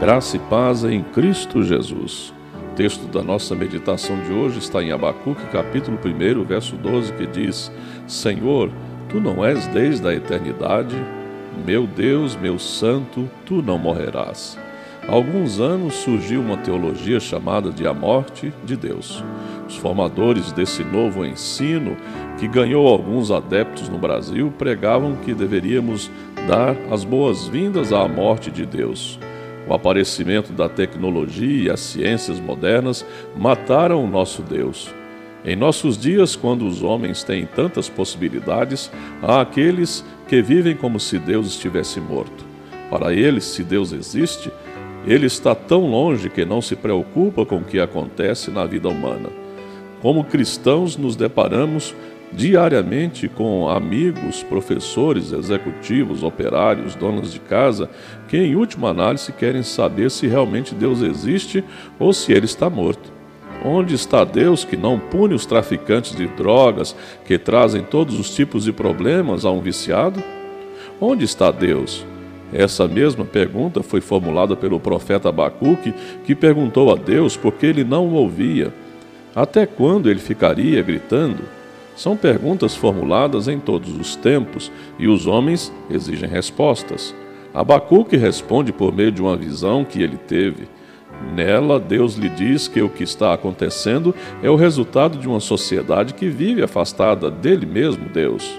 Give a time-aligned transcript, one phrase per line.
[0.00, 2.32] Graça e paz em Cristo Jesus.
[2.54, 7.26] O texto da nossa meditação de hoje está em Abacuque, capítulo 1, verso 12, que
[7.26, 7.70] diz:
[8.06, 8.70] Senhor,
[9.10, 10.96] tu não és desde a eternidade,
[11.66, 14.58] meu Deus, meu santo, tu não morrerás.
[15.06, 19.22] Há alguns anos surgiu uma teologia chamada de a morte de Deus.
[19.68, 21.94] Os formadores desse novo ensino,
[22.38, 26.10] que ganhou alguns adeptos no Brasil, pregavam que deveríamos
[26.48, 29.20] dar as boas-vindas à morte de Deus
[29.68, 33.04] o aparecimento da tecnologia e as ciências modernas
[33.36, 34.92] mataram o nosso Deus.
[35.44, 38.90] Em nossos dias, quando os homens têm tantas possibilidades,
[39.22, 42.44] há aqueles que vivem como se Deus estivesse morto.
[42.90, 44.50] Para eles, se Deus existe,
[45.06, 49.30] ele está tão longe que não se preocupa com o que acontece na vida humana.
[50.02, 51.94] Como cristãos, nos deparamos
[52.32, 57.88] diariamente com amigos, professores, executivos, operários, donos de casa,
[58.28, 61.64] que em última análise querem saber se realmente Deus existe
[61.98, 63.12] ou se ele está morto.
[63.64, 68.64] Onde está Deus que não pune os traficantes de drogas que trazem todos os tipos
[68.64, 70.22] de problemas a um viciado?
[71.00, 72.06] Onde está Deus?
[72.52, 75.92] Essa mesma pergunta foi formulada pelo profeta Abacuque,
[76.24, 78.72] que perguntou a Deus por que ele não o ouvia.
[79.34, 81.59] Até quando ele ficaria gritando?
[82.00, 87.14] São perguntas formuladas em todos os tempos e os homens exigem respostas.
[87.52, 90.66] Abacuque responde por meio de uma visão que ele teve.
[91.34, 96.14] Nela, Deus lhe diz que o que está acontecendo é o resultado de uma sociedade
[96.14, 98.50] que vive afastada dele mesmo, Deus.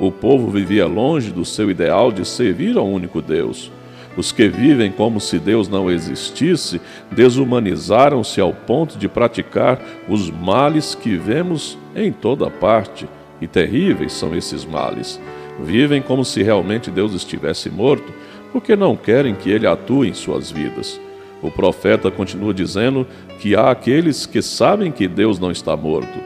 [0.00, 3.70] O povo vivia longe do seu ideal de servir ao único Deus.
[4.18, 6.80] Os que vivem como se Deus não existisse
[7.12, 13.08] desumanizaram-se ao ponto de praticar os males que vemos em toda parte,
[13.40, 15.20] e terríveis são esses males.
[15.60, 18.12] Vivem como se realmente Deus estivesse morto,
[18.52, 21.00] porque não querem que ele atue em suas vidas.
[21.40, 23.06] O profeta continua dizendo
[23.38, 26.18] que há aqueles que sabem que Deus não está morto.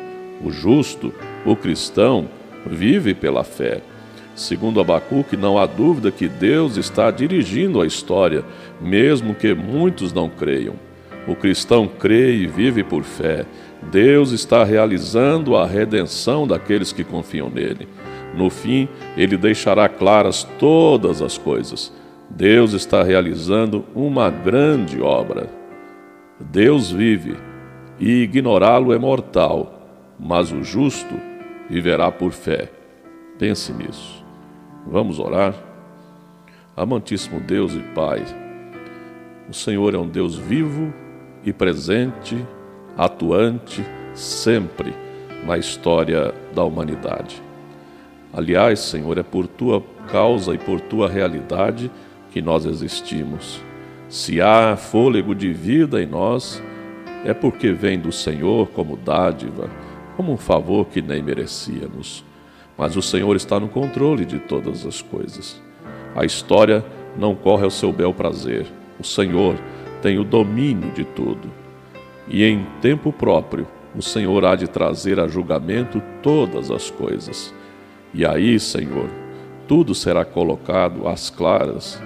[0.42, 1.12] O justo,
[1.44, 2.26] o cristão,
[2.64, 3.82] vive pela fé.
[4.34, 8.44] Segundo Abacuque, não há dúvida que Deus está dirigindo a história,
[8.80, 10.74] mesmo que muitos não creiam.
[11.26, 13.44] O cristão crê e vive por fé.
[13.90, 17.86] Deus está realizando a redenção daqueles que confiam nele.
[18.34, 21.92] No fim, ele deixará claras todas as coisas.
[22.30, 25.48] Deus está realizando uma grande obra.
[26.40, 27.36] Deus vive
[28.00, 29.80] e ignorá-lo é mortal,
[30.18, 31.14] mas o justo
[31.68, 32.70] viverá por fé.
[33.38, 34.21] Pense nisso.
[34.86, 35.54] Vamos orar?
[36.76, 38.24] Amantíssimo Deus e Pai,
[39.48, 40.92] o Senhor é um Deus vivo
[41.44, 42.36] e presente,
[42.96, 43.84] atuante
[44.14, 44.94] sempre
[45.44, 47.42] na história da humanidade.
[48.32, 51.90] Aliás, Senhor, é por tua causa e por tua realidade
[52.30, 53.60] que nós existimos.
[54.08, 56.62] Se há fôlego de vida em nós,
[57.24, 59.68] é porque vem do Senhor como dádiva,
[60.16, 62.24] como um favor que nem merecíamos.
[62.76, 65.60] Mas o Senhor está no controle de todas as coisas.
[66.14, 66.84] A história
[67.16, 68.66] não corre ao seu bel prazer.
[68.98, 69.56] O Senhor
[70.00, 71.50] tem o domínio de tudo.
[72.28, 77.52] E em tempo próprio, o Senhor há de trazer a julgamento todas as coisas.
[78.14, 79.08] E aí, Senhor,
[79.68, 82.00] tudo será colocado às claras.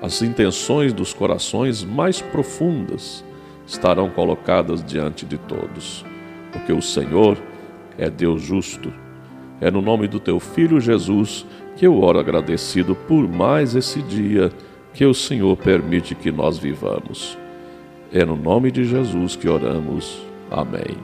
[0.00, 3.24] As intenções dos corações mais profundas
[3.66, 6.04] estarão colocadas diante de todos,
[6.50, 7.36] porque o Senhor
[7.98, 8.92] é Deus justo
[9.60, 14.50] é no nome do teu filho Jesus que eu oro agradecido por mais esse dia
[14.92, 17.38] que o Senhor permite que nós vivamos.
[18.12, 20.20] É no nome de Jesus que oramos.
[20.50, 20.96] Amém.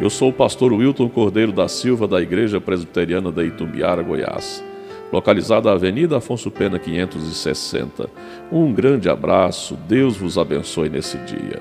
[0.00, 4.62] Eu sou o pastor Wilton Cordeiro da Silva, da Igreja Presbiteriana da Itumbiara, Goiás,
[5.12, 8.08] localizada na Avenida Afonso Pena 560.
[8.52, 11.60] Um grande abraço, Deus vos abençoe nesse dia.